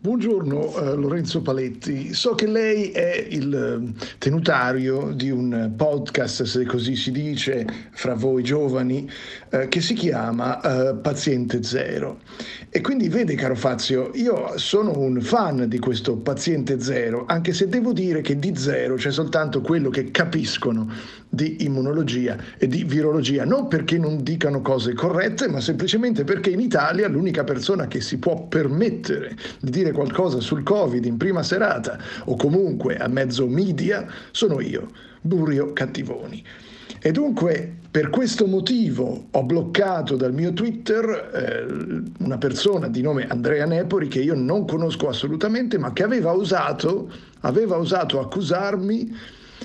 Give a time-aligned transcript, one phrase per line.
[0.00, 6.64] Buongiorno eh, Lorenzo Paletti, so che lei è il eh, tenutario di un podcast, se
[6.66, 9.10] così si dice, fra voi giovani,
[9.50, 12.20] eh, che si chiama eh, Paziente Zero.
[12.70, 17.68] E quindi vede caro Fazio, io sono un fan di questo Paziente Zero, anche se
[17.68, 20.92] devo dire che di zero c'è soltanto quello che capiscono
[21.28, 26.60] di immunologia e di virologia, non perché non dicano cose corrette, ma semplicemente perché in
[26.60, 31.42] Italia l'unica persona che si può permettere di dire dire qualcosa sul Covid in prima
[31.42, 34.88] serata o comunque a mezzo media sono io,
[35.20, 36.44] Burio Cattivoni.
[37.00, 43.26] E dunque per questo motivo ho bloccato dal mio Twitter eh, una persona di nome
[43.28, 47.10] Andrea Nepori che io non conosco assolutamente ma che aveva osato,
[47.40, 49.14] aveva osato accusarmi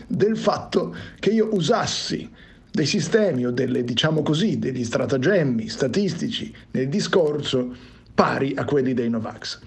[0.07, 2.29] del fatto che io usassi
[2.71, 7.75] dei sistemi o delle, diciamo così, degli stratagemmi statistici nel discorso
[8.13, 9.59] pari a quelli dei Novax.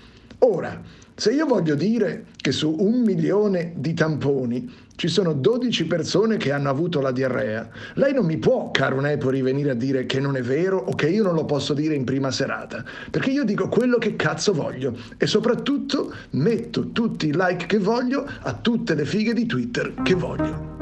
[0.48, 0.80] Ora,
[1.16, 6.52] se io voglio dire che su un milione di tamponi ci sono 12 persone che
[6.52, 10.36] hanno avuto la diarrea, lei non mi può, caro Nepori, venire a dire che non
[10.36, 13.66] è vero o che io non lo posso dire in prima serata, perché io dico
[13.66, 19.04] quello che cazzo voglio e soprattutto metto tutti i like che voglio a tutte le
[19.04, 20.75] fighe di Twitter che voglio.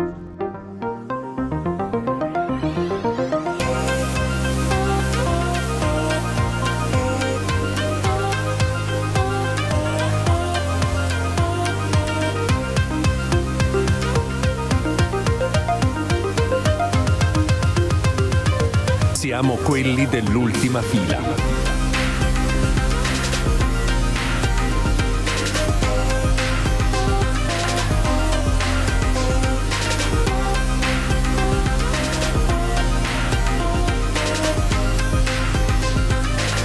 [19.64, 21.22] Quelli dell'ultima fila.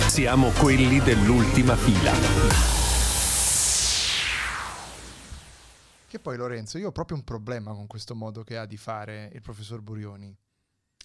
[0.09, 2.11] Siamo quelli dell'ultima fila.
[6.05, 9.31] Che poi Lorenzo, io ho proprio un problema con questo modo che ha di fare
[9.33, 10.35] il professor Burioni.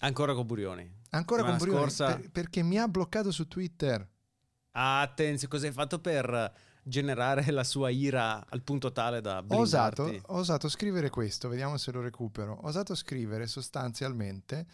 [0.00, 1.02] Ancora con Burioni.
[1.10, 2.16] Ancora con Burioni scorsa...
[2.16, 4.06] per, perché mi ha bloccato su Twitter.
[4.72, 10.04] Attenzione, cosa hai fatto per generare la sua ira al punto tale da ho osato,
[10.04, 12.58] ho osato scrivere questo, vediamo se lo recupero.
[12.62, 14.66] Ho osato scrivere sostanzialmente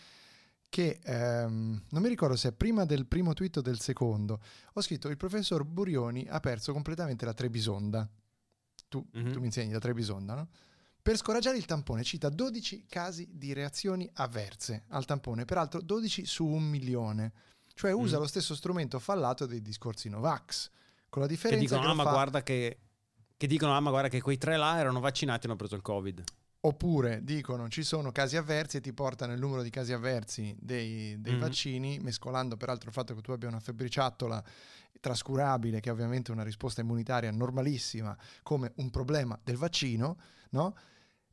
[0.69, 4.41] che ehm, non mi ricordo se è prima del primo tweet o del secondo.
[4.75, 8.08] Ho scritto il professor Burioni ha perso completamente la Trebisonda.
[8.88, 9.32] Tu, mm-hmm.
[9.32, 10.48] tu mi insegni la Trebisonda, no?
[11.03, 16.44] Per scoraggiare il tampone cita 12 casi di reazioni avverse al tampone, peraltro 12 su
[16.44, 17.33] un milione,
[17.75, 18.21] cioè usa mm.
[18.21, 20.71] lo stesso strumento fallato dei discorsi Novax,
[21.09, 22.11] con la differenza che dicono, che, ah, ma fa...
[22.11, 22.78] guarda che,
[23.37, 25.83] che dicono, ah, ma guarda che quei tre là erano vaccinati e hanno preso il
[25.83, 26.22] Covid.
[26.62, 31.19] Oppure dicono ci sono casi avversi e ti portano il numero di casi avversi dei,
[31.19, 31.41] dei mm-hmm.
[31.41, 34.44] vaccini, mescolando peraltro il fatto che tu abbia una febbriciattola
[35.00, 40.19] trascurabile, che è ovviamente una risposta immunitaria normalissima, come un problema del vaccino,
[40.50, 40.76] no?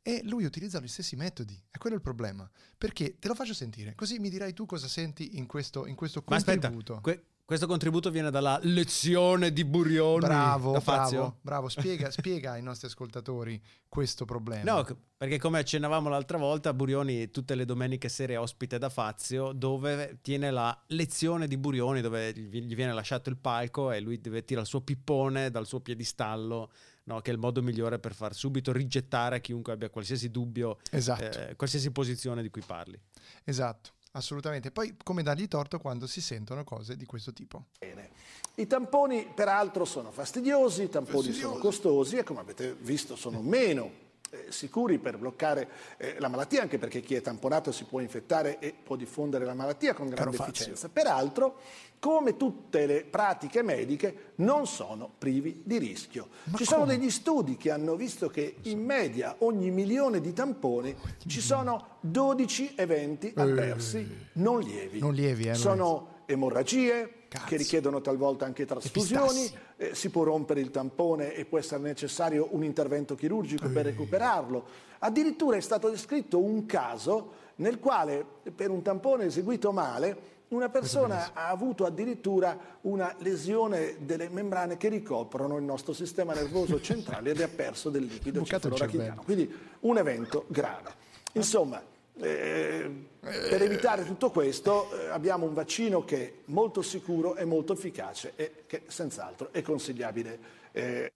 [0.00, 2.48] E lui utilizza gli stessi metodi, è quello il problema.
[2.78, 6.22] Perché te lo faccio sentire, così mi dirai tu cosa senti in questo, in questo
[6.22, 6.94] contributo.
[6.94, 10.18] Aspetta, que- questo contributo viene dalla lezione di Burioni.
[10.18, 11.68] Bravo, bravo, bravo.
[11.72, 14.70] Spiega, spiega, ai nostri ascoltatori questo problema.
[14.70, 14.86] No,
[15.16, 20.50] perché come accennavamo l'altra volta, Burioni tutte le domeniche sere ospite da Fazio, dove tiene
[20.50, 24.68] la lezione di Burioni, dove gli viene lasciato il palco e lui deve tirare il
[24.68, 26.70] suo pippone dal suo piedistallo
[27.04, 27.20] no?
[27.20, 31.48] che è il modo migliore per far subito rigettare a chiunque abbia qualsiasi dubbio, esatto.
[31.48, 33.00] eh, qualsiasi posizione di cui parli.
[33.44, 33.96] Esatto.
[34.18, 34.70] Assolutamente.
[34.70, 37.66] Poi come dargli torto quando si sentono cose di questo tipo.
[37.78, 38.10] Bene.
[38.56, 41.40] I tamponi peraltro sono fastidiosi, i tamponi fastidiosi.
[41.40, 44.06] sono costosi e come avete visto sono meno
[44.48, 48.74] sicuri per bloccare eh, la malattia, anche perché chi è tamponato si può infettare e
[48.82, 50.88] può diffondere la malattia con grande Caro efficienza.
[50.88, 50.88] Fazio.
[50.90, 51.60] Peraltro,
[51.98, 56.28] come tutte le pratiche mediche, non sono privi di rischio.
[56.44, 56.78] Ma ci come?
[56.78, 60.94] sono degli studi che hanno visto che in media ogni milione di tamponi
[61.26, 63.40] ci sono 12 eventi eh.
[63.40, 65.00] avversi non lievi.
[65.00, 67.44] Non lievi, eh, sono emorragie, Cazzo.
[67.46, 72.48] che richiedono talvolta anche trasfusioni, eh, si può rompere il tampone e può essere necessario
[72.52, 73.72] un intervento chirurgico Ehi.
[73.72, 74.64] per recuperarlo.
[75.00, 78.24] Addirittura è stato descritto un caso nel quale
[78.54, 84.88] per un tampone eseguito male una persona ha avuto addirittura una lesione delle membrane che
[84.88, 89.22] ricoprono il nostro sistema nervoso centrale ed ha perso del liquido cefalorachidano.
[89.24, 91.06] Quindi un evento grave.
[91.32, 91.82] Insomma,
[92.20, 97.72] eh, per evitare tutto questo eh, abbiamo un vaccino che è molto sicuro e molto
[97.72, 100.38] efficace e che senz'altro è consigliabile.
[100.72, 101.12] Eh.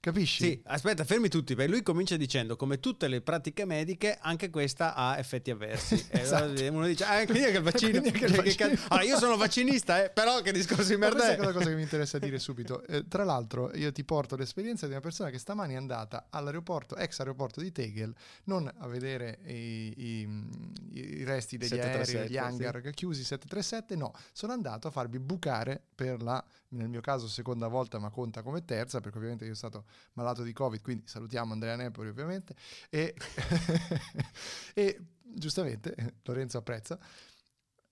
[0.00, 0.42] Capisci?
[0.44, 4.94] Sì, aspetta, fermi tutti, perché lui comincia dicendo come tutte le pratiche mediche, anche questa
[4.94, 5.94] ha effetti avversi.
[6.10, 6.44] E Esatto.
[6.44, 7.90] allora uno dice, ah, quindi anche il vaccino.
[8.00, 8.68] Quindi anche il Cioè, che vaccino.
[8.70, 11.34] cazzo- Allora, io sono vaccinista, eh, però che discorso di Ma merda questa è?
[11.34, 12.82] è quella cosa che mi interessa dire subito.
[12.86, 16.96] Eh, tra l'altro, io ti porto l'esperienza di una persona che stamani è andata all'aeroporto,
[16.96, 18.14] ex aeroporto di Tegel,
[18.44, 20.48] non a vedere i, i-
[20.92, 25.78] i resti degli 737, aerei, gli hangar chiusi 737, no, sono andato a farmi bucare
[25.94, 29.70] per la, nel mio caso, seconda volta, ma conta come terza, perché ovviamente io sono
[29.70, 32.54] stato malato di Covid, quindi salutiamo Andrea Nepoli ovviamente,
[32.88, 33.14] e,
[34.74, 36.98] e giustamente Lorenzo apprezza.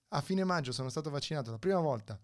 [0.09, 2.19] A fine maggio sono stato vaccinato la prima volta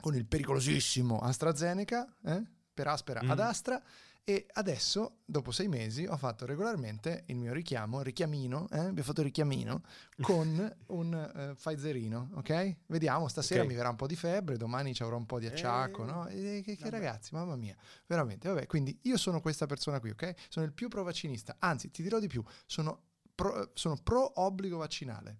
[0.00, 2.42] con il pericolosissimo AstraZeneca, eh,
[2.72, 3.30] per aspera Mm.
[3.30, 3.82] ad Astra,
[4.28, 9.20] e adesso, dopo sei mesi, ho fatto regolarmente il mio richiamo, richiamino, eh, abbiamo fatto
[9.20, 9.80] il richiamino,
[10.20, 12.76] con un eh, Pfizerino, ok?
[12.88, 13.68] Vediamo, stasera Ok.
[13.68, 16.26] mi verrà un po' di febbre, domani ci avrò un po' di acciacco, Eh, no?
[16.26, 17.74] E che, che ragazzi, mamma mia,
[18.06, 20.34] veramente, vabbè, quindi io sono questa persona qui, ok?
[20.50, 23.04] Sono il più pro vaccinista, anzi, ti dirò di più, sono
[23.34, 25.38] pro, sono pro obbligo vaccinale.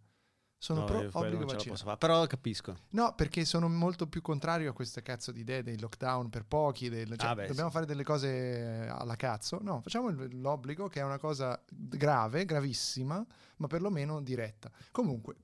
[0.60, 2.76] Sono No, pro quello obbligo fare, però capisco.
[2.90, 6.88] No, perché sono molto più contrario a queste cazzo di idee dei lockdown per pochi.
[6.88, 7.74] del- cioè, Ah, beh, dobbiamo sì.
[7.74, 9.60] fare delle cose alla cazzo.
[9.62, 13.24] No, facciamo l'obbligo, che è una cosa grave, gravissima,
[13.58, 14.68] ma perlomeno diretta.
[14.90, 15.36] Comunque,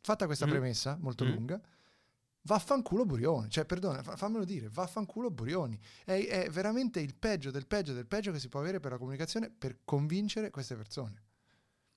[0.00, 0.50] fatta questa Mhm.
[0.50, 1.30] premessa molto Mhm.
[1.34, 1.60] lunga,
[2.42, 3.48] vaffanculo Burioni.
[3.50, 5.78] Cioè, perdona, fa- fammelo dire, vaffanculo Burioni.
[6.04, 8.98] È, è veramente il peggio del peggio del peggio che si può avere per la
[8.98, 11.22] comunicazione per convincere queste persone.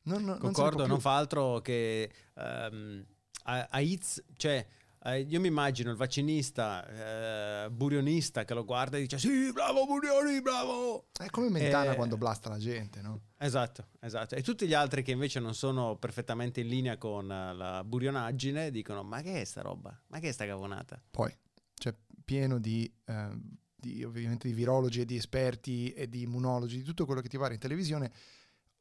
[0.04, 0.88] Non, non- non Concordo, più.
[0.88, 3.06] non fa altro che ehm,
[3.44, 4.66] a, a Iz- cioè
[5.04, 9.86] eh, io mi immagino il vaccinista, eh, burionista che lo guarda e dice sì, bravo
[9.86, 11.08] Burioni, bravo.
[11.18, 13.22] È come Mentana Eh, quando blasta la gente, no?
[13.40, 14.36] Esatto, esatto.
[14.36, 18.70] E tutti gli altri che invece non sono perfettamente in linea con eh, la burionaggine
[18.70, 20.00] dicono ma che è sta roba?
[20.08, 21.02] Ma che è sta cavonata?
[21.10, 21.36] Poi
[21.74, 23.30] c'è pieno di, eh,
[23.76, 27.40] di, ovviamente di virologi e di esperti e di immunologi, di tutto quello che ti
[27.40, 28.12] pare in televisione.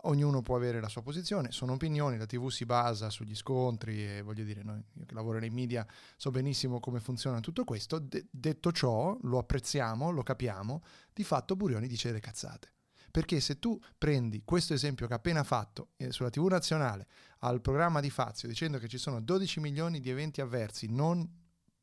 [0.05, 4.23] Ognuno può avere la sua posizione, sono opinioni, la TV si basa sugli scontri e
[4.23, 5.87] voglio dire, noi, io che lavoro nei media
[6.17, 7.99] so benissimo come funziona tutto questo.
[7.99, 10.83] De- detto ciò, lo apprezziamo, lo capiamo,
[11.13, 12.73] di fatto Burioni dice delle cazzate.
[13.11, 17.09] Perché se tu prendi questo esempio che ha appena fatto eh, sulla TV nazionale
[17.41, 21.29] al programma di Fazio dicendo che ci sono 12 milioni di eventi avversi non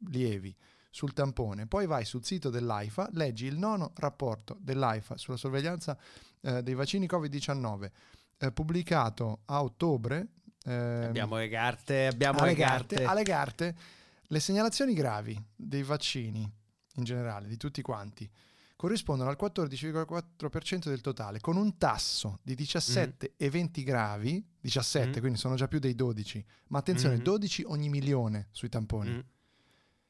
[0.09, 0.55] lievi
[0.97, 5.95] sul tampone, poi vai sul sito dell'AIFA, leggi il nono rapporto dell'AIFA sulla sorveglianza
[6.41, 7.91] eh, dei vaccini Covid-19
[8.39, 10.29] eh, pubblicato a ottobre.
[10.65, 12.95] ehm, Abbiamo le carte, abbiamo alle le carte.
[12.95, 13.75] carte, alle carte,
[14.23, 16.51] le segnalazioni gravi dei vaccini
[16.95, 18.27] in generale, di tutti quanti,
[18.75, 25.19] corrispondono al 14,4% del totale, con un tasso di 17 eventi gravi, 17, Mhm.
[25.19, 27.21] quindi sono già più dei 12, ma attenzione, Mhm.
[27.23, 29.19] 12 ogni milione sui tamponi, Mm.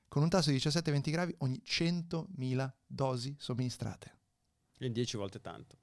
[0.07, 4.15] Con un tasso di 17 eventi gravi ogni 100.000 dosi somministrate.
[4.77, 5.77] E 10 volte tanto.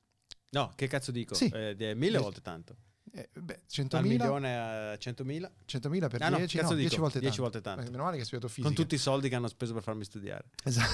[0.51, 1.35] No, che cazzo dico?
[1.35, 1.49] Sì.
[1.49, 2.77] Eh, di- mille Dieci- volte tanto.
[3.17, 5.51] Eh, beh, Al 100.000, milione a 100.000.
[5.67, 7.43] 100.000 per Ah, no, 10, cazzo no, dico, 10 volte 10 tanto.
[7.53, 7.87] volte tanto.
[7.87, 8.67] Eh, meno male che hai studiato fisica.
[8.75, 10.45] Con tutti i soldi che hanno speso per farmi studiare.
[10.65, 10.91] Esatto.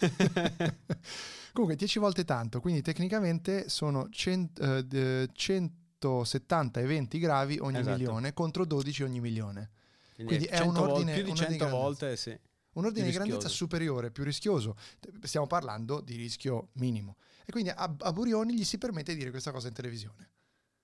[1.52, 7.96] Comunque 10 volte tanto, quindi tecnicamente sono cent- eh, d- 170 eventi gravi ogni Esatto.
[7.96, 9.70] milione contro 12 ogni milione.
[10.14, 12.38] Quindi, Quindi è 100 un ordine- più di un ordine 100 di volte, sì.
[12.74, 14.76] Un ordine di grandezza superiore, più rischioso.
[15.22, 17.16] Stiamo parlando di rischio minimo.
[17.44, 20.30] E quindi a, a Burioni gli si permette di dire questa cosa in televisione.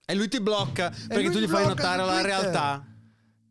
[0.04, 2.86] E lui ti blocca perché tu gli fai notare la realtà.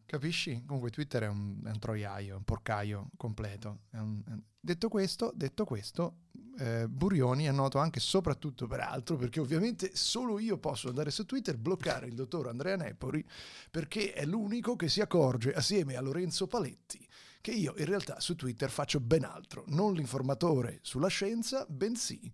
[0.05, 0.63] Capisci?
[0.65, 3.81] Comunque Twitter è un, è un troiaio, un porcaio completo.
[3.89, 4.31] È un- è
[4.61, 6.17] Detto questo, detto questo
[6.57, 11.25] eh, Burioni è noto anche e soprattutto peraltro perché ovviamente solo io posso andare su
[11.25, 13.25] Twitter, bloccare il dottor Andrea Nepori
[13.71, 17.07] perché è l'unico che si accorge assieme a Lorenzo Paletti
[17.41, 22.31] che io in realtà su Twitter faccio ben altro, non l'informatore sulla scienza, bensì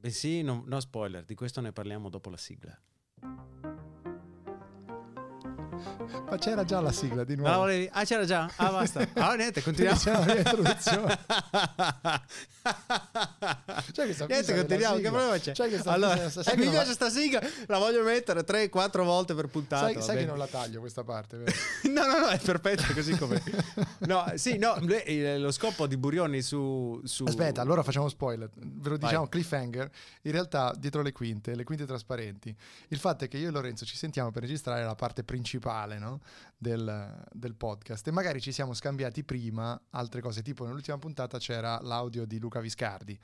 [0.00, 2.80] Beh sì, no, no spoiler, di questo ne parliamo dopo la sigla.
[6.28, 7.56] Ma c'era già la sigla di nuovo.
[7.58, 8.50] volevi- Ah, c'era già?
[8.56, 9.06] Ah, basta.
[9.14, 9.98] Ah, niente, continuiamo.
[10.00, 11.18] Iniziamo la introduzione.
[13.94, 14.96] Questa Niente, continuiamo.
[14.96, 15.52] Che problema c'è?
[15.52, 19.34] C'è questa allora, sai che mi piace la- sta sigla, la voglio mettere 3-4 volte
[19.34, 19.92] per puntata.
[19.92, 21.42] Sai, sai che non la taglio questa parte?
[21.90, 23.40] No, no, no, è perfetta così com'è.
[24.00, 24.76] No, sì, no,
[25.38, 27.00] lo scopo di Burioni su...
[27.04, 28.48] su- Aspetta, allora facciamo spoiler.
[28.54, 29.28] Ve lo diciamo, Vai.
[29.28, 29.90] cliffhanger.
[30.22, 32.54] In realtà, dietro le quinte, le quinte trasparenti,
[32.88, 36.20] il fatto è che io e Lorenzo ci sentiamo per registrare la parte principale no?
[36.56, 41.78] del, del podcast e magari ci siamo scambiati prima altre cose, tipo nell'ultima puntata c'era
[41.82, 43.18] l'audio di Luca Viscardi.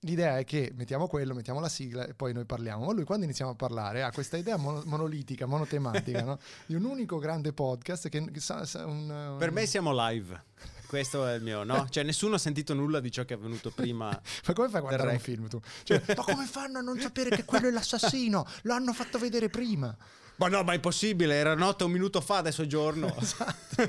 [0.00, 2.84] L'idea è che mettiamo quello, mettiamo la sigla e poi noi parliamo.
[2.84, 6.38] Ma lui quando iniziamo a parlare ha questa idea mono- monolitica, monotematica, no?
[6.66, 10.44] di un unico grande podcast che, che sa- sa- un- Per un- me siamo live.
[10.88, 11.88] questo è il mio, no?
[11.88, 14.08] Cioè nessuno ha sentito nulla di ciò che è avvenuto prima.
[14.46, 15.58] Ma come fai a guardare un film tu?
[15.84, 18.46] Cioè, ma come fanno a non sapere che quello è l'assassino?
[18.64, 19.96] Lo hanno fatto vedere prima.
[20.36, 23.14] Ma no, ma è impossibile, era notte un minuto fa, adesso è giorno.
[23.16, 23.88] Esatto.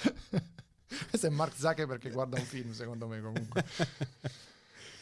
[1.10, 3.64] Questo è Mark Zuckerberg che guarda un film, secondo me, comunque.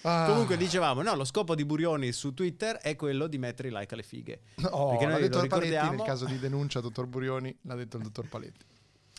[0.02, 0.26] Ah.
[0.28, 3.94] Comunque dicevamo, no, lo scopo di Burioni su Twitter è quello di mettere i like
[3.94, 4.42] alle fighe.
[4.70, 7.74] Oh, perché noi detto lo il Paletti nel ricordiamo, caso di denuncia, dottor Burioni, l'ha
[7.74, 8.64] detto il dottor Paletti.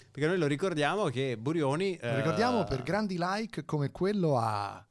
[0.10, 1.98] perché noi lo ricordiamo che Burioni...
[2.02, 4.84] Lo eh, ricordiamo per grandi like come quello a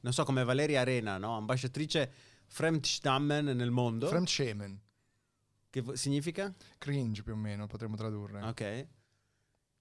[0.00, 1.36] Non so, come Valeria Arena, no?
[1.36, 2.12] Ambasciatrice
[2.46, 4.06] Fremdstammen nel mondo.
[4.08, 4.80] Fremdschämen.
[5.70, 6.52] che vo- significa?
[6.78, 8.40] Cringe più o meno, potremmo tradurre.
[8.42, 8.86] Ok.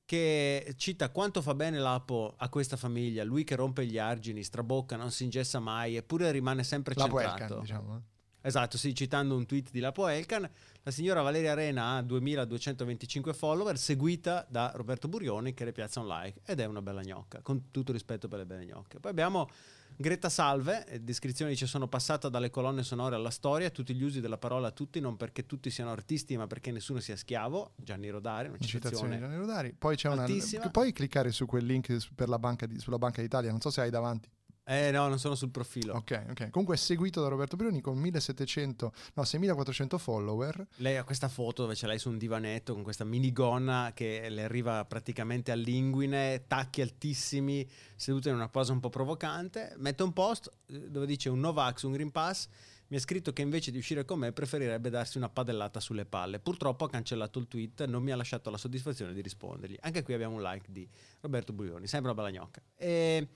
[0.06, 4.96] Che cita quanto fa bene l'Apo a questa famiglia, lui che rompe gli argini, strabocca,
[4.98, 7.38] non si ingessa mai, eppure rimane sempre La centrato.
[7.38, 7.96] Welcan, diciamo.
[7.98, 8.12] eh.
[8.46, 10.50] Esatto, sì, citando un tweet di Lapo Elkan,
[10.82, 16.08] la signora Valeria Arena ha 2225 follower, seguita da Roberto Burioni che le piazza un
[16.08, 19.00] like ed è una bella gnocca, con tutto rispetto per le belle gnocche.
[19.00, 19.50] Poi abbiamo
[19.98, 24.22] Greta Salve, eh, descrizione dice sono passata dalle colonne sonore alla storia, tutti gli usi
[24.22, 28.50] della parola tutti, non perché tutti siano artisti ma perché nessuno sia schiavo, Gianni Rodari,
[28.50, 29.74] una Citazione citazione Gianni Rodari.
[29.74, 30.24] Poi c'è una.
[30.24, 30.70] altissima.
[30.70, 33.82] Puoi cliccare su quel link per la banca di- sulla Banca d'Italia, non so se
[33.82, 34.30] hai davanti.
[34.66, 35.94] Eh no, non sono sul profilo.
[35.96, 36.50] Ok, ok.
[36.50, 40.68] Comunque è seguito da Roberto Burioni con 1700, no, 6400 follower.
[40.78, 44.44] Lei ha questa foto dove c'è lei su un divanetto con questa minigonna che le
[44.44, 49.74] arriva praticamente all'inguine, tacchi altissimi, seduta in una posa un po' provocante.
[49.78, 52.48] Mette un post eh, dove dice un Novax, un Green Pass.
[52.88, 56.40] Mi ha scritto che invece di uscire con me preferirebbe darsi una padellata sulle palle.
[56.40, 59.78] Purtroppo ha cancellato il tweet, non mi ha lasciato la soddisfazione di rispondergli.
[59.82, 60.88] Anche qui abbiamo un like di
[61.22, 62.62] Roberto Burioni, sembra una bella gnocca.
[62.76, 63.30] E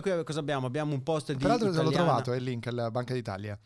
[0.00, 0.66] poi qui cosa abbiamo?
[0.66, 3.56] Abbiamo un post di Peraltro l'ho italiana- trovato, è il link alla Banca d'Italia.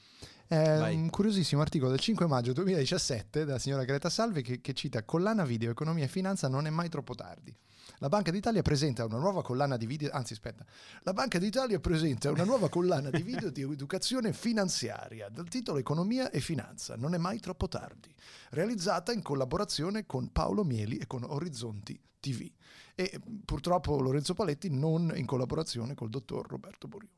[0.47, 0.95] È Vai.
[0.95, 5.45] un curiosissimo articolo del 5 maggio 2017 della signora Greta Salve che, che cita collana
[5.45, 7.55] video, economia e finanza non è mai troppo tardi.
[7.99, 10.65] La Banca d'Italia presenta una nuova collana di video, anzi aspetta,
[11.03, 16.31] la Banca d'Italia presenta una nuova collana di video di educazione finanziaria dal titolo Economia
[16.31, 18.15] e Finanza, non è mai troppo tardi,
[18.51, 22.51] realizzata in collaborazione con Paolo Mieli e con Orizzonti TV
[22.95, 27.17] e purtroppo Lorenzo Paletti non in collaborazione col dottor Roberto Burioni.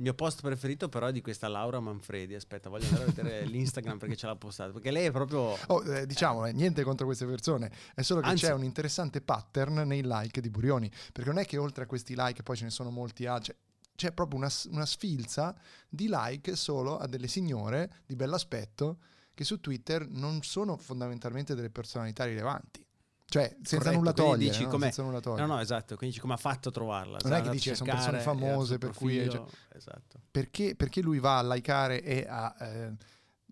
[0.00, 2.34] Il mio post preferito però è di questa Laura Manfredi.
[2.34, 4.72] Aspetta, voglio andare a vedere l'Instagram perché ce l'ha postato.
[4.72, 5.58] Perché lei è proprio...
[5.66, 9.20] Oh, eh, diciamo, eh, niente contro queste persone, è solo che Anzi- c'è un interessante
[9.20, 12.64] pattern nei like di Burioni, perché non è che oltre a questi like poi ce
[12.64, 13.56] ne sono molti altri, cioè,
[13.94, 15.54] c'è proprio una, una sfilza
[15.86, 19.00] di like solo a delle signore di bell'aspetto
[19.34, 22.82] che su Twitter non sono fondamentalmente delle personalità rilevanti.
[23.30, 24.76] Cioè, senza nulla togliere, dici no?
[24.76, 25.46] senza nulla togliere.
[25.46, 25.94] No, no, esatto.
[25.94, 27.18] Quindi dici come ha fatto a trovarla.
[27.22, 30.20] Non è che dici che sono persone famose, per cui- cioè Esatto.
[30.28, 32.92] perché, perché lui va a likeare e a eh,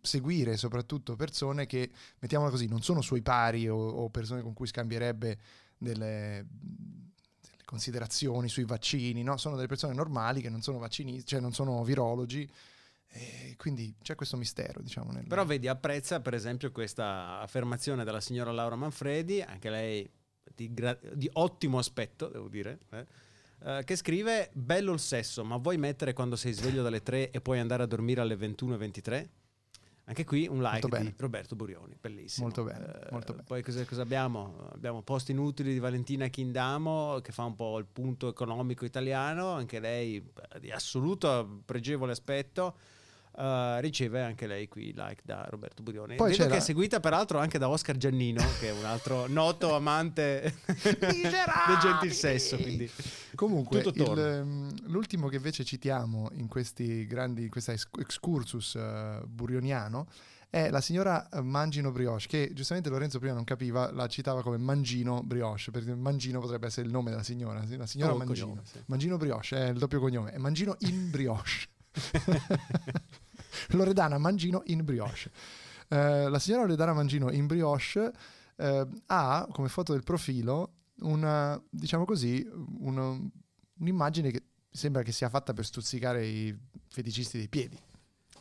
[0.03, 4.67] seguire soprattutto persone che, mettiamola così, non sono suoi pari o, o persone con cui
[4.67, 5.39] scambierebbe
[5.79, 9.37] delle, delle considerazioni sui vaccini, no?
[9.37, 12.51] sono delle persone normali che non sono vaccinisti, cioè non sono virologi.
[13.11, 15.11] E quindi c'è questo mistero, diciamo.
[15.13, 15.27] Nel...
[15.27, 20.09] Però vedi, apprezza per esempio questa affermazione della signora Laura Manfredi, anche lei
[20.55, 23.07] di, gra- di ottimo aspetto, devo dire, eh,
[23.65, 27.41] eh, che scrive bello il sesso, ma vuoi mettere quando sei sveglio dalle 3 e
[27.41, 29.29] puoi andare a dormire alle 21.23?
[30.09, 32.47] Anche qui un like di Roberto Burioni, bellissimo.
[32.47, 33.45] Molto bene, Eh, molto bene.
[33.45, 34.71] Poi cosa, cosa abbiamo?
[34.73, 39.81] Abbiamo post inutili di Valentina Chindamo che fa un po' il punto economico italiano, anche
[39.81, 40.27] lei
[40.61, 42.77] di assoluto pregevole aspetto.
[43.39, 46.17] Eh, riceve anche lei qui like da Roberto Burioni.
[46.17, 49.75] Poi Vedo che è seguita peraltro anche da Oscar Giannino, che è un altro noto
[49.75, 52.57] amante del gentil sesso.
[52.57, 52.91] Quindi
[53.35, 58.75] Comunque, tutto il, ehm, l'ultimo che invece citiamo in questi grandi, in questa ex- excursus
[58.75, 60.09] eh, burioniano
[60.51, 64.57] è la signora eh, Mangino Brioche, che giustamente Lorenzo prima non capiva, la citava come
[64.57, 68.47] Mangino Brioche, perché Mangino potrebbe essere il nome della signora, la signora Oh, Mangino.
[68.47, 68.79] cognome, sì.
[68.87, 71.69] Mangino Brioche è il doppio cognome, è Mangino in Brioche.
[73.71, 75.31] Loredana Mangino in Brioche.
[75.89, 78.13] Eh, la signora Loredana Mangino in Brioche
[78.57, 82.47] eh, ha come foto del profilo una, diciamo così,
[82.81, 83.31] uno-
[83.79, 86.57] un'immagine che sembra che sia fatta per stuzzicare i
[86.89, 87.79] feticisti dei piedi.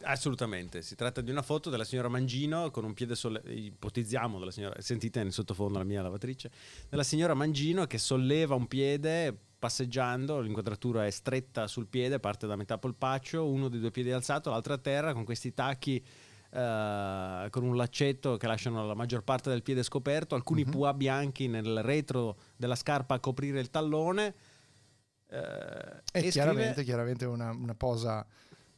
[0.02, 4.52] Assolutamente, si tratta di una foto della signora Mangino con un piede sollevato, ipotizziamo della
[4.52, 6.52] signora, sentite nel sottofondo la mia lavatrice,
[6.88, 12.56] della signora Mangino che solleva un piede passeggiando, l'inquadratura è stretta sul piede, parte da
[12.56, 16.04] metà polpaccio, uno dei due piedi alzato, l'altro a terra con questi tacchi
[16.50, 20.72] eh, con un laccetto che lasciano la maggior parte del piede scoperto, alcuni Mhm.
[20.72, 24.34] pua bianchi nel retro della scarpa a coprire il tallone.
[25.30, 28.26] eh, E, e chiaramente, scrive- chiaramente una, una posa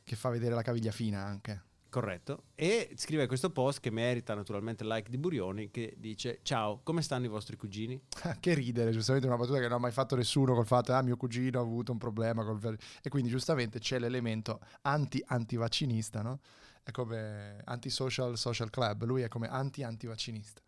[0.03, 1.61] che fa vedere la caviglia fina anche.
[1.89, 2.43] Corretto.
[2.53, 7.01] E scrive questo post che merita naturalmente il like di Burioni che dice ciao, come
[7.01, 7.99] stanno i vostri cugini?
[8.39, 11.17] che ridere, giustamente una battuta che non ha mai fatto nessuno col fatto ah mio
[11.17, 12.77] cugino ha avuto un problema col...
[13.01, 16.39] e quindi giustamente c'è l'elemento anti-antivaccinista, no?
[16.83, 20.61] È come anti-social social club, lui è come anti-antivaccinista.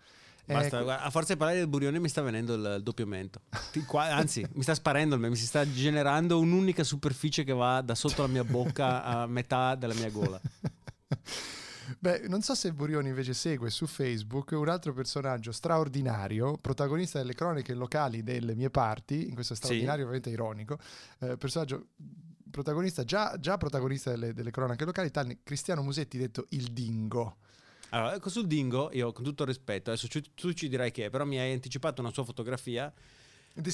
[0.44, 0.90] Basta, ecco.
[0.90, 3.42] a forza di parlare del Burioni mi sta venendo il, il doppio mento.
[3.86, 8.24] Qua, anzi, mi sta sparendo, mi si sta generando un'unica superficie che va da sotto
[8.24, 10.42] la mia bocca a metà della mia gola.
[12.00, 17.34] Beh, non so se Burioni invece segue su Facebook un altro personaggio straordinario, protagonista delle
[17.34, 20.01] croniche locali delle mie parti, in questo straordinario sì.
[20.03, 20.80] ovviamente ironico,
[21.20, 21.88] eh, personaggio
[22.50, 27.38] protagonista, già, già protagonista delle, delle, cronache locali, tale Cristiano Musetti detto il Dingo.
[27.89, 31.39] Allora, ecco sul Dingo, io con tutto rispetto, adesso tu ci dirai che, però mi
[31.39, 32.94] hai anticipato una sua fotografia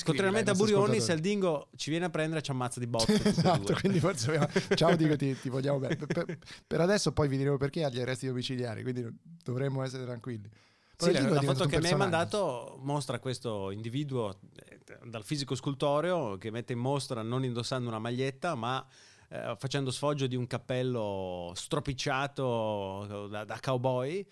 [0.04, 3.14] Contrariamente a Burioni, se il dingo ci viene a prendere, ci ammazza di botte.
[3.24, 4.48] esatto, quindi forse abbiamo...
[4.76, 5.96] ciao Dingo, ti, ti vogliamo bene.
[5.96, 9.08] Per, per, adesso poi vi diremo perché ha gli arresti domiciliari, quindi
[9.44, 10.50] dovremmo essere tranquilli.
[10.98, 16.38] Sì, la, la foto che mi hai mandato mostra questo individuo eh, dal fisico scultoreo
[16.38, 18.84] che mette in mostra non indossando una maglietta, ma
[19.30, 24.26] eh, facendo sfoggio di un cappello stropicciato da, da cowboy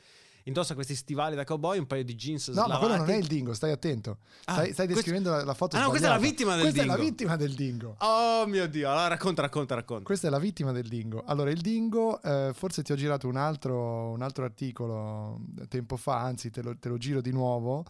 [0.45, 2.71] indossa questi stivali da cowboy, un paio di jeans no, slavati.
[2.73, 4.19] Ma quello non è il dingo, stai attento.
[4.41, 5.47] Stai, ah, stai descrivendo questo...
[5.47, 6.95] la, foto Ah no, questa è la vittima del questa dingo.
[6.95, 7.95] Questa è la vittima del dingo.
[7.99, 10.03] Oh mio Dio, allora racconta, racconta, racconta.
[10.03, 11.23] Questa è la vittima del dingo.
[11.25, 16.21] Allora, il dingo, eh, forse ti ho girato un altro, un altro articolo tempo fa,
[16.21, 17.83] anzi te lo, te lo giro di nuovo.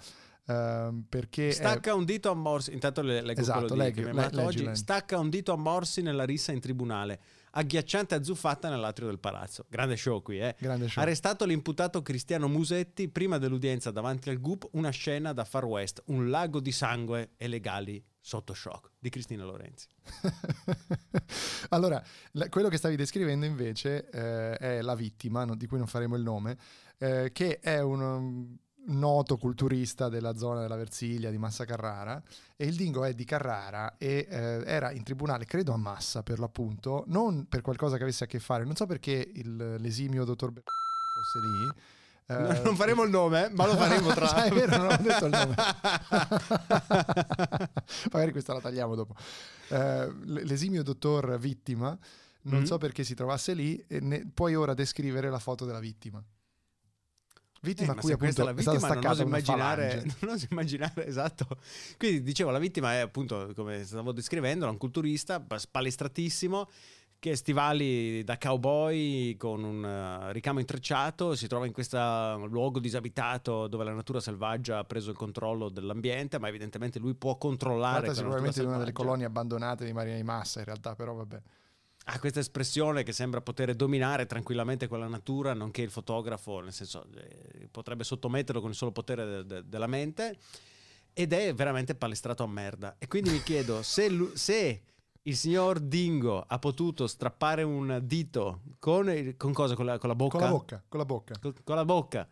[0.47, 1.93] Uh, perché stacca è...
[1.93, 5.55] un dito a morsi intanto le, leggo esatto, leggo, le, oggi stacca un dito a
[5.55, 7.19] morsi nella rissa in tribunale
[7.57, 9.65] agghiacciante azzuffata nell'atrio del palazzo.
[9.69, 10.55] Grande show qui, eh?
[10.59, 11.01] Grande show.
[11.01, 16.29] Arrestato l'imputato Cristiano Musetti, prima dell'udienza davanti al GUP, una scena da Far West, un
[16.29, 19.87] lago di sangue e legali sotto shock di Cristina Lorenzi.
[21.69, 22.03] allora,
[22.49, 26.23] quello che stavi descrivendo invece eh, è la vittima, no, di cui non faremo il
[26.23, 26.57] nome,
[26.97, 28.57] eh, che è un
[28.87, 32.21] noto culturista della zona della Versilia di Massa Carrara
[32.55, 36.39] e il dingo è di Carrara e eh, era in tribunale credo a Massa per
[36.39, 40.51] l'appunto non per qualcosa che avesse a che fare non so perché il, l'esimio dottor
[40.51, 41.93] Be- fosse lì
[42.27, 44.57] Uh, non faremo il nome, ma lo faremo tra l'altro.
[44.57, 45.53] è vero, non ho detto il nome.
[48.11, 49.13] Magari questa la tagliamo dopo.
[49.69, 51.95] Uh, l'esimio dottor vittima,
[52.43, 55.77] non mm so perché si trovasse lì, e ne, puoi ora descrivere la foto della
[55.77, 56.19] vittima.
[57.65, 61.47] Vittima eh, a cui appunto la vittima non oso, immaginare, non oso immaginare, esatto.
[61.97, 66.69] Quindi dicevo, la vittima è appunto, come stavo descrivendo, un culturista palestratissimo
[67.17, 71.97] che stivali da cowboy con un uh, ricamo intrecciato, si trova in questo
[72.45, 77.37] luogo disabitato dove la natura selvaggia ha preso il controllo dell'ambiente, ma evidentemente lui può
[77.37, 78.03] controllare.
[78.03, 81.41] Tratta sicuramente di una delle colonie abbandonate di Marina di Massa, in realtà, però vabbè
[82.07, 87.05] ha questa espressione che sembra poter dominare tranquillamente quella natura, nonché il fotografo, nel senso,
[87.15, 90.37] eh, potrebbe sottometterlo con il solo potere de- de- della mente,
[91.13, 92.95] ed è veramente palestrato a merda.
[92.99, 94.81] E quindi mi chiedo se, lu- se
[95.23, 99.73] il signor Dingo ha potuto strappare un dito con, il, con cosa?
[99.73, 100.37] Con la, con la, bocca?
[100.37, 101.33] Con la bocca, con la bocca.
[101.39, 102.27] Con, con la bocca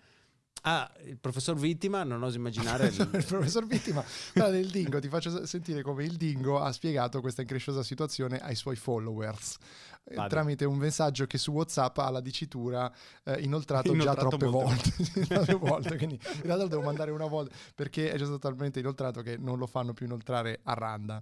[0.66, 2.88] Ah, il professor Vittima, non oso immaginare.
[2.88, 2.96] il...
[3.14, 7.42] il professor Vittima, guarda, il Dingo, ti faccio sentire come il Dingo ha spiegato questa
[7.42, 9.58] incresciosa situazione ai suoi followers.
[10.06, 10.30] Eh, Vado.
[10.30, 12.92] Tramite un messaggio che su WhatsApp ha la dicitura
[13.24, 15.56] eh, inoltrato, inoltrato, già troppe volte.
[15.60, 19.22] volte quindi in realtà lo devo mandare una volta perché è già stato talmente inoltrato
[19.22, 21.22] che non lo fanno più inoltrare a randa.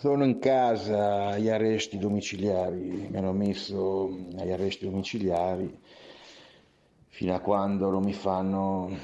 [0.00, 4.04] Sono in casa agli arresti domiciliari, mi hanno messo
[4.36, 5.76] agli arresti domiciliari
[7.18, 8.96] fino a quando non mi fanno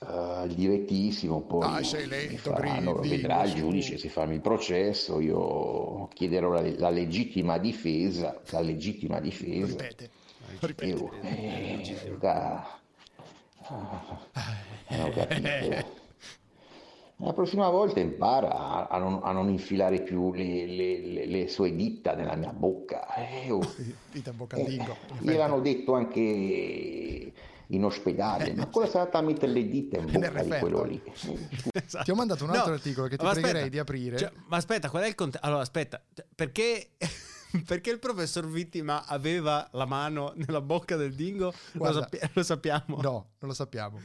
[0.00, 4.40] uh, il direttissimo, poi ah, sei lento, faranno, grivi, vedrà il giudice se farmi il
[4.40, 9.76] processo, io chiederò la, la legittima difesa, la legittima difesa.
[9.76, 10.10] Ripete,
[10.58, 10.86] ripete.
[10.86, 12.80] Io, eh, da,
[13.60, 14.56] ah,
[14.88, 15.97] non ho capito.
[17.20, 21.48] La prossima volta impara a, a, non, a non, infilare più le, le, le, le,
[21.48, 23.12] sue dita nella mia bocca.
[23.14, 23.60] Eh, oh.
[24.12, 24.92] Dita boccandingo.
[24.92, 27.32] Eh, gliel'hanno detto anche
[27.66, 31.02] in ospedale, ma cosa sarà a mettere le dita in bocca di quello lì?
[31.88, 32.04] Esatto.
[32.04, 34.16] Ti ho mandato un altro no, articolo che ti pregherei aspetta, di aprire.
[34.18, 35.46] Cioè, ma aspetta, qual è il contesto?
[35.46, 36.00] Allora, aspetta,
[36.34, 36.90] perché...
[37.66, 41.52] perché il professor Vittima aveva la mano nella bocca del dingo?
[41.72, 43.00] Guarda, lo, sappi- lo sappiamo.
[43.00, 43.98] No, non lo sappiamo.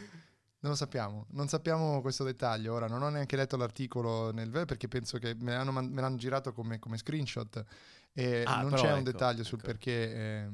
[0.63, 2.73] Non lo sappiamo, non sappiamo questo dettaglio.
[2.73, 6.15] Ora non ho neanche letto l'articolo nel web perché penso che me l'hanno, me l'hanno
[6.15, 7.65] girato come, come, screenshot
[8.13, 9.67] e ah, non c'è ecco, un dettaglio sul ecco.
[9.67, 10.13] perché.
[10.13, 10.49] Eh,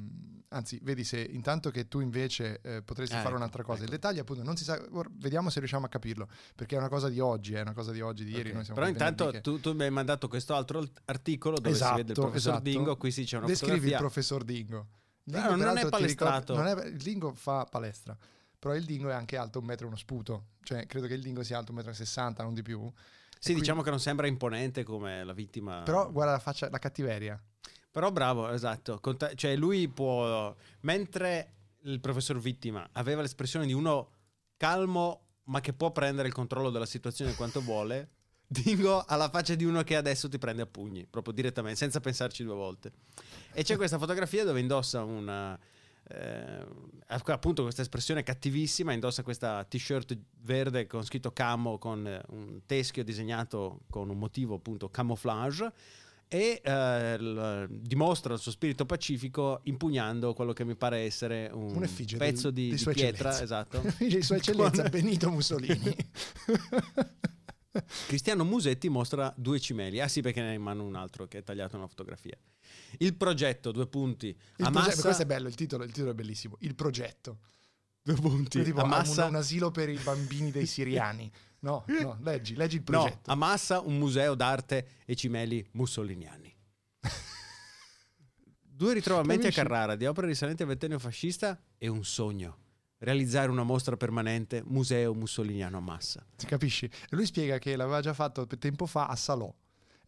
[0.49, 3.79] anzi, vedi se intanto che tu invece eh, potresti eh, fare ecco, un'altra cosa.
[3.79, 3.91] Il ecco.
[3.91, 4.81] dettaglio appunto non si sa,
[5.17, 8.01] vediamo se riusciamo a capirlo perché è una cosa di oggi, è una cosa di
[8.01, 8.49] oggi, di ieri.
[8.49, 8.73] Okay.
[8.73, 9.41] Però intanto che...
[9.41, 12.53] tu, tu, mi hai mandato questo altro articolo dove esatto, si vede il esatto, professor
[12.53, 12.69] esatto.
[12.69, 13.95] Dingo, qui si c'è una Descrivi fotografia.
[13.95, 14.87] il professor Dingo
[15.23, 16.53] Dingo, Ah, non è palestrato.
[16.53, 18.17] ricordo- non è- il dingo fa palestra,
[18.59, 20.47] però il dingo è anche alto un metro e uno sputo.
[20.61, 22.79] Cioè, credo che il dingo sia alto un metro e sessanta, non di più.
[23.39, 25.81] Sì, E diciamo quindi- che non sembra imponente come la vittima.
[25.83, 27.41] Però guarda la faccia, la cattiveria.
[27.91, 28.99] Però bravo, esatto.
[28.99, 30.53] Conta- cioè lui può...
[30.81, 34.11] Mentre il professor Vittima aveva l'espressione di uno
[34.57, 38.09] calmo ma che può prendere il controllo della situazione quanto vuole,
[38.45, 41.99] Dingo ha la faccia di uno che adesso ti prende a pugni, proprio direttamente, senza
[41.99, 42.91] pensarci due volte.
[43.53, 45.57] E c'è questa fotografia dove indossa una...
[46.11, 46.65] eh,
[47.07, 53.03] appunto questa espressione cattivissima, indossa questa t-shirt verde con scritto camo con eh, un teschio
[53.03, 55.71] disegnato con un motivo appunto camouflage
[56.27, 61.75] e eh, l- dimostra il suo spirito pacifico impugnando quello che mi pare essere un
[61.75, 63.43] Un'effigie pezzo di, di di pietra, Eccellenza.
[63.43, 63.81] esatto.
[63.97, 65.95] Di Sua Eccellenza Con- Benito Mussolini.
[68.07, 69.99] Cristiano Musetti mostra due cimeli.
[70.01, 72.35] Ah sì, perché ne ha in mano un altro che è tagliato una fotografia.
[72.97, 74.27] Il progetto, due punti.
[74.27, 76.57] Il progetto- Ammassa, questo è bello, il titolo, il titolo è bellissimo.
[76.59, 77.39] Il progetto.
[78.01, 78.63] due punti.
[78.63, 81.31] Tipo, Ammassa, un, un asilo per i bambini dei siriani.
[81.61, 83.31] No, no, leggi, leggi il no, progetto.
[83.31, 86.55] ammassa un museo d'arte e cimeli mussoliniani.
[88.61, 89.59] Due ritrovamenti Capisci?
[89.59, 92.57] a Carrara di opere risalenti al ventennio fascista e un sogno.
[92.99, 96.25] Realizzare una mostra permanente Museo Mussoliniano a Massa.
[96.35, 96.89] Ti capisci?
[97.09, 99.53] Lui spiega che l'aveva già fatto tempo fa a Salò.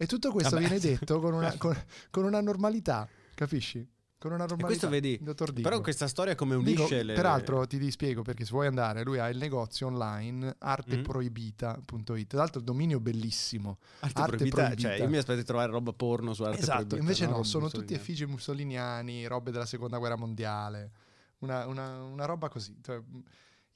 [0.02, 0.68] E tutto questo Vabbè.
[0.68, 1.78] viene detto con una, con-
[2.10, 3.88] con una normalità, capisci?
[4.18, 4.68] Con una E normalità.
[4.68, 5.68] questo vedi, dottor Dingo.
[5.68, 7.14] però questa storia come Dico, unisce le...
[7.16, 10.50] peraltro ti spiego perché se vuoi andare, lui ha il negozio online Mm.
[10.60, 12.28] arteproibita.it.
[12.28, 13.78] Tra l'altro dominio bellissimo.
[14.00, 14.88] Arte, arte proibita, proibita.
[14.90, 17.44] cioè io mi aspetto di trovare roba porno su arte esatto, proibita, invece no, roba
[17.44, 20.92] sono tutti effigie mussoliniani, robe della seconda guerra mondiale,
[21.40, 22.76] una, una- una roba così.
[22.82, 23.02] Cioè,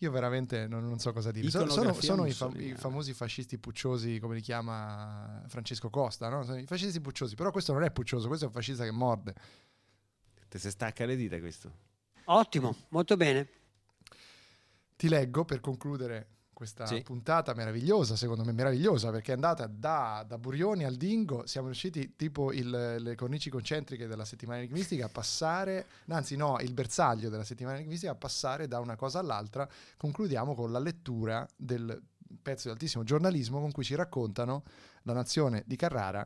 [0.05, 1.49] io veramente non, non so cosa dire.
[1.49, 6.43] So- Sono, sono i, fa- i famosi fascisti pucciosi, come li chiama Francesco Costa, no?
[6.43, 9.33] Sono i fascisti pucciosi, però questo non è puccioso, questo è un fascista che morde.
[10.47, 11.71] Te si stacca le dita questo.
[12.25, 13.47] Ottimo, molto bene.
[14.95, 17.01] Ti leggo per concludere questa Sì.
[17.01, 22.15] puntata meravigliosa, secondo me meravigliosa, perché è andata da, da Burioni al Dingo, siamo riusciti
[22.15, 27.43] tipo il- le cornici concentriche della settimana enigmistica a passare, anzi no, il bersaglio della
[27.43, 32.01] settimana enigmistica a passare da una cosa all'altra, concludiamo con la lettura del
[32.41, 34.63] pezzo di altissimo giornalismo con cui ci raccontano
[35.03, 36.25] la nazione di Carrara.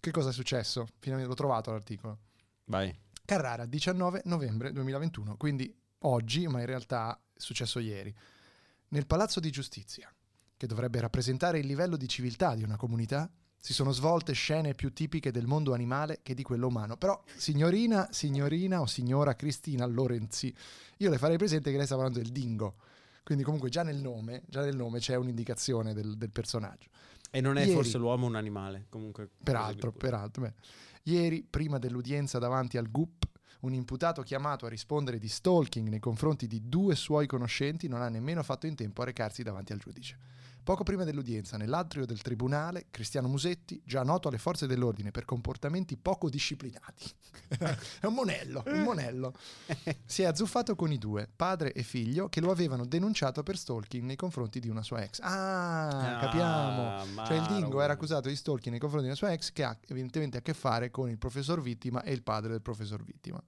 [0.00, 0.86] Che cosa è successo?
[0.98, 2.18] Finalmente l'ho trovato l'articolo.
[2.64, 2.96] Vai.
[3.24, 8.14] Carrara, 19 novembre 2021, quindi oggi, ma in realtà è successo ieri.
[8.90, 10.12] Nel Palazzo di Giustizia,
[10.56, 14.92] che dovrebbe rappresentare il livello di civiltà di una comunità, si sono svolte scene più
[14.92, 16.96] tipiche del mondo animale che di quello umano.
[16.96, 20.54] Però, signorina, signorina o signora Cristina Lorenzi,
[20.98, 22.76] io le farei presente che lei sta parlando del dingo.
[23.24, 26.88] Quindi comunque già nel nome, già nel nome c'è un'indicazione del, del personaggio.
[27.30, 29.28] E non è Ieri- forse l'uomo un animale, comunque.
[29.42, 30.42] Peraltro, peraltro.
[30.42, 30.54] beh.
[31.02, 33.27] Ieri, prima dell'udienza davanti al GUP,
[33.60, 38.08] un imputato chiamato a rispondere di stalking nei confronti di due suoi conoscenti non ha
[38.08, 40.16] nemmeno fatto in tempo a recarsi davanti al giudice.
[40.68, 45.96] Poco prima dell'udienza, nell'atrio del tribunale, Cristiano Musetti, già noto alle forze dell'ordine per comportamenti
[45.96, 47.10] poco disciplinati,
[48.00, 49.32] è un monello, un monello,
[50.04, 54.04] si è azzuffato con i due, padre e figlio, che lo avevano denunciato per stalking
[54.04, 55.20] nei confronti di una sua ex.
[55.20, 57.24] Ah, Ah, capiamo.
[57.24, 57.80] Cioè il dingo Maro.
[57.80, 60.52] era accusato di stalking nei confronti di una sua ex che ha evidentemente a che
[60.52, 63.42] fare con il professor vittima e il padre del professor vittima.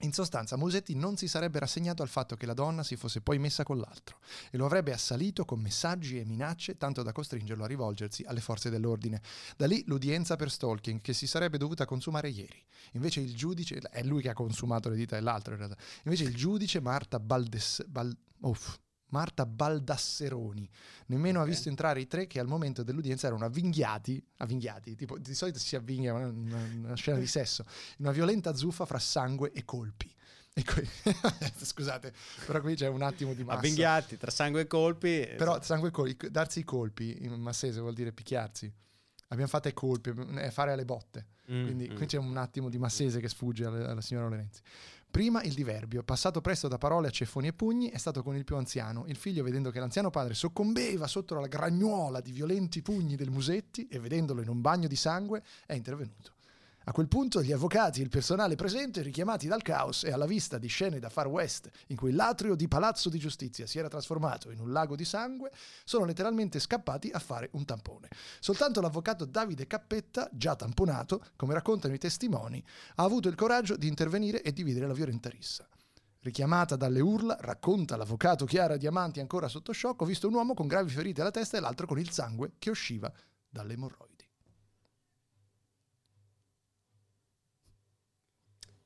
[0.00, 3.38] In sostanza, Musetti non si sarebbe rassegnato al fatto che la donna si fosse poi
[3.38, 4.18] messa con l'altro
[4.50, 8.68] e lo avrebbe assalito con messaggi e minacce tanto da costringerlo a rivolgersi alle forze
[8.68, 9.22] dell'ordine.
[9.56, 12.62] Da lì l'udienza per stalking che si sarebbe dovuta consumare ieri.
[12.92, 16.36] Invece il giudice, è lui che ha consumato le dita dell'altro in realtà, invece il
[16.36, 20.68] giudice Marta, Baldes, Bal- uff, Marta Baldasseroni
[21.06, 21.48] nemmeno ha Ok.
[21.48, 25.76] visto entrare i tre che al momento dell'udienza erano avvinghiati, avvinghiati, tipo di solito si
[25.76, 27.64] avvinghia una, una- scena di sesso,
[27.98, 30.12] in una violenta zuffa fra sangue e colpi.
[30.52, 30.88] E que-
[31.62, 32.12] Scusate,
[32.46, 33.58] però qui c'è un attimo di massa.
[33.58, 35.26] Avvinghiati tra sangue e colpi.
[35.36, 38.72] Però sangue e colpi, darsi i colpi in massese vuol dire picchiarsi.
[39.28, 41.26] Abbiamo fatto i colpi, è fare alle botte.
[41.50, 41.94] Mm, Quindi mm.
[41.96, 44.60] qui c'è un attimo di massese che sfugge alla, alla signora Lorenzi.
[45.10, 48.44] Prima il diverbio, passato presto da parole a ceffoni e pugni, è stato con il
[48.44, 49.04] più anziano.
[49.06, 53.88] Il figlio, vedendo che l'anziano padre soccombeva sotto la gragnuola di violenti pugni del Musetti
[53.88, 56.35] e vedendolo in un bagno di sangue, è intervenuto.
[56.88, 60.56] A quel punto gli avvocati e il personale presente, richiamati dal caos e alla vista
[60.56, 64.52] di scene da Far West, in cui l'atrio di Palazzo di Giustizia si era trasformato
[64.52, 65.50] in un lago di sangue,
[65.84, 68.08] sono letteralmente scappati a fare un tampone.
[68.38, 73.88] Soltanto l'avvocato Davide Cappetta, già tamponato, come raccontano i testimoni, ha avuto il coraggio di
[73.88, 75.66] intervenire e dividere la violenta rissa.
[76.20, 80.68] Richiamata dalle urla, racconta l'avvocato Chiara Diamanti ancora sotto shock, ho visto un uomo con
[80.68, 83.12] gravi ferite alla testa e l'altro con il sangue che usciva
[83.48, 84.15] dalle emorroidi.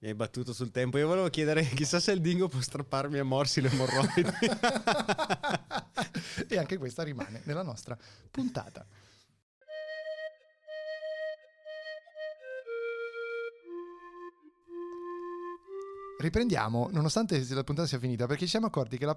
[0.03, 0.97] Mi hai battuto sul tempo.
[0.97, 4.25] Io volevo chiedere, chissà se il dingo può strapparmi a morsi le emorroidi.
[6.49, 7.99] e anche questa rimane nella nostra
[8.31, 8.87] puntata.
[16.19, 19.15] Riprendiamo, nonostante la puntata sia finita, perché ci siamo accorti che la,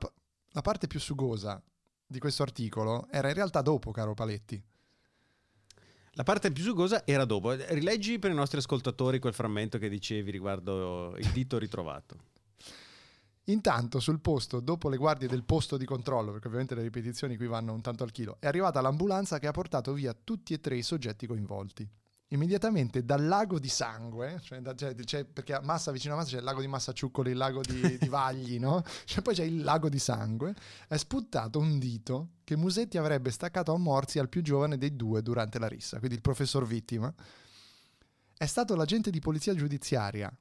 [0.52, 1.62] la parte più sugosa
[2.06, 4.62] di questo articolo era in realtà dopo, caro Paletti.
[6.16, 7.52] La parte più sugosa era dopo.
[7.52, 12.16] Rileggi per i nostri ascoltatori quel frammento che dicevi riguardo il dito ritrovato.
[13.46, 17.48] Intanto sul posto, dopo le guardie del posto di controllo, perché ovviamente le ripetizioni qui
[17.48, 20.78] vanno un tanto al chilo, è arrivata l'ambulanza che ha portato via tutti e tre
[20.78, 21.90] i soggetti coinvolti
[22.34, 26.32] immediatamente dal lago di sangue, cioè, da, cioè, cioè, perché a Massa, vicino a Massa
[26.32, 28.84] c'è il lago di Massaciuccoli, il lago di, di Vagli, no?
[29.06, 30.56] Cioè, poi c'è il lago di sangue,
[30.88, 35.22] è spuntato un dito che Musetti avrebbe staccato a Morsi al più giovane dei due
[35.22, 37.14] durante la rissa, quindi il professor vittima.
[38.36, 40.36] È stato l'agente di polizia giudiziaria,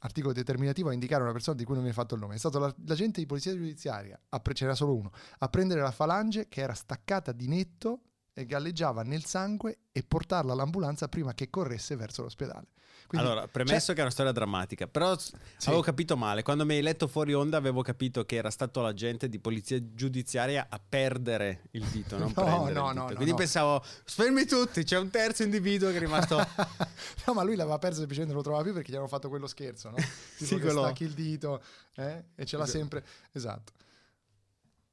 [0.00, 2.74] articolo determinativo a indicare una persona di cui non è fatto il nome, è stato
[2.84, 7.32] l'agente di polizia giudiziaria, pre- c'era solo uno, a prendere la falange che era staccata
[7.32, 8.00] di netto
[8.34, 12.68] galleggiava nel sangue e portarla all'ambulanza prima che corresse verso l'ospedale.
[13.06, 13.94] Quindi, allora, premesso cioè...
[13.94, 15.34] che è una storia drammatica, però sì.
[15.66, 16.42] avevo capito male.
[16.42, 20.68] Quando mi hai letto fuori onda avevo capito che era stato l'agente di polizia giudiziaria
[20.70, 23.36] a perdere il dito, non no, prendere no, no, no, Quindi no.
[23.36, 26.36] pensavo, fermi tutti, c'è un terzo individuo che è rimasto...
[27.26, 29.46] no, ma lui l'aveva perso semplicemente, non lo trovava più perché gli avevano fatto quello
[29.46, 29.96] scherzo, no?
[30.38, 30.80] Tipo sì, quello...
[30.80, 31.62] stacchi il dito
[31.96, 32.24] eh?
[32.34, 33.04] e ce l'ha sempre...
[33.32, 33.72] Esatto.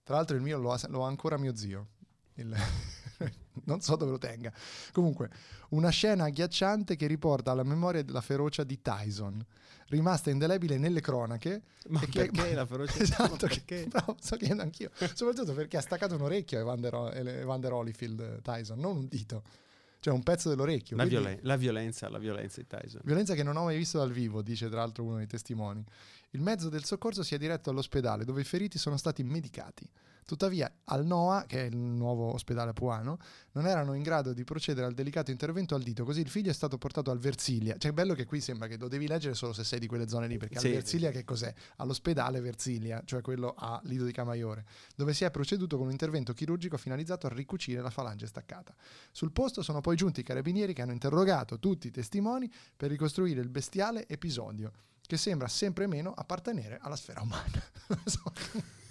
[0.04, 1.88] Tra l'altro il mio lo ha, lo ha ancora mio zio.
[2.34, 2.54] Il...
[3.66, 4.52] non so dove lo tenga.
[4.92, 5.30] Comunque,
[5.70, 9.46] una scena agghiacciante che riporta alla memoria della ferocia di Tyson,
[9.90, 11.62] rimasta indelebile nelle cronache.
[11.90, 12.54] Ma perché che...
[12.54, 13.00] la ferocia?
[13.04, 13.86] esatto, perché?
[13.88, 14.92] Bravo, sto chiedendo anch'io.
[15.14, 16.94] Soprattutto perché ha staccato un orecchio a Evander,
[17.28, 19.44] Evander Holyfield Tyson, non un dito.
[20.02, 20.96] Cioè un pezzo dell'orecchio.
[20.96, 21.22] La, quindi...
[21.22, 23.02] violen- la, violenza, la violenza di Tyson.
[23.04, 25.84] Violenza che non ho mai visto dal vivo, dice tra l'altro uno dei testimoni.
[26.32, 29.88] Il mezzo del soccorso si è diretto all'ospedale dove i feriti sono stati medicati.
[30.30, 33.18] Tuttavia, al NOA, che è il nuovo ospedale puano,
[33.54, 36.54] non erano in grado di procedere al delicato intervento al dito, così il figlio è
[36.54, 37.78] stato portato al Versilia.
[37.80, 40.08] Cioè, è bello che qui sembra che lo devi leggere solo se sei di quelle
[40.08, 40.68] zone lì, perché sì.
[40.68, 41.52] al Versilia che cos'è?
[41.78, 44.66] All'ospedale Versilia, cioè quello a Lido di Camaiore,
[44.96, 48.76] dove si è proceduto con un intervento chirurgico finalizzato a ricucire la falange staccata.
[49.12, 53.42] Sul posto sono poi giunti i carabinieri che hanno interrogato tutti i testimoni per ricostruire
[53.42, 57.64] il bestiale episodio, che sembra sempre meno appartenere alla sfera umana.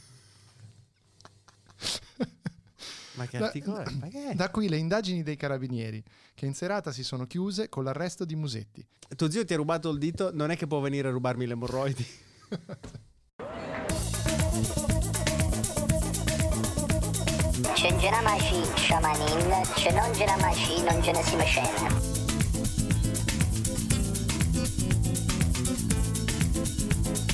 [3.18, 3.90] Ma che articolo da,
[4.30, 4.34] è?
[4.34, 6.02] Da qui le indagini dei carabinieri,
[6.34, 8.86] che in serata si sono chiuse con l'arresto di Musetti.
[9.16, 11.52] Tuo zio ti ha rubato il dito, non è che può venire a rubarmi le
[11.54, 12.06] emorroidi.
[17.74, 22.16] Ce ne maci shamanin, ce non maci, non ce ne si macena.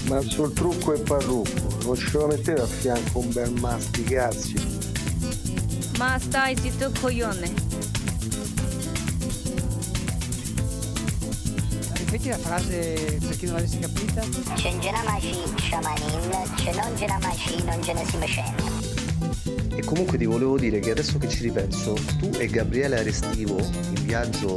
[0.08, 4.73] Ma sul trucco e parrucco, non ce lo mettete a fianco un bel masticazzi?
[5.98, 7.52] Ma stai zitto coglione.
[11.92, 14.22] Ripeti la frase per chi non l'avesse capita.
[14.56, 15.34] Ce ne maci
[15.68, 18.54] shamanin, ce non ce maci, non ce ne si macena.
[19.76, 24.04] E comunque ti volevo dire che adesso che ci ripenso, tu e Gabriele Arestivo in
[24.04, 24.56] viaggio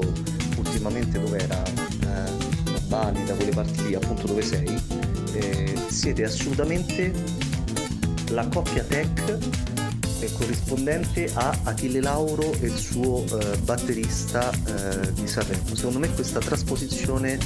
[0.58, 1.64] ultimamente dove era?
[1.64, 4.76] Eh, a Bali, da quelle parti lì, appunto dove sei,
[5.34, 7.14] eh, siete assolutamente
[8.30, 9.38] la coppia tech
[10.20, 15.76] è corrispondente a Achille Lauro e il suo eh, batterista eh, di Sanremo.
[15.76, 17.38] Secondo me questa trasposizione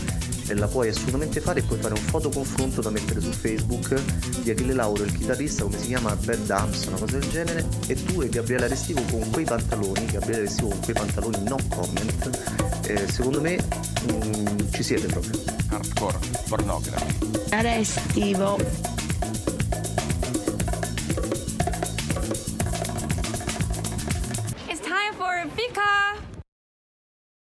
[0.47, 3.93] eh, la puoi assolutamente fare e puoi fare un fotoconfronto da mettere su Facebook
[4.41, 8.03] di Achille Lauro, il chitarrista, come si chiama, Bad Dumps, una cosa del genere, e
[8.03, 12.39] tu e Gabriele Arestivo con quei pantaloni, Gabriele Arestivo con quei pantaloni no comment,
[12.87, 15.39] eh, secondo me mh, mm, ci siete proprio.
[15.69, 17.17] Hardcore, pornografi.
[17.49, 18.90] Arestivo.